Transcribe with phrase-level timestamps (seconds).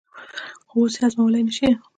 [0.69, 1.69] خو اوس یې هضمولای نه شي.